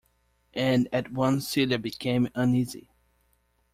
And 0.55 0.87
at 0.91 1.11
once 1.13 1.47
Celia 1.47 1.77
became 1.77 2.27
uneasy. 2.33 2.89